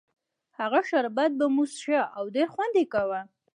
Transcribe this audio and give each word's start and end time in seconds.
هغه 0.59 0.79
شربت 0.89 1.31
به 1.39 1.45
مو 1.53 1.65
څښه 1.73 2.01
او 2.17 2.23
ډېر 2.35 2.47
خوند 2.53 2.73
یې 2.79 2.85
کاوه. 2.93 3.21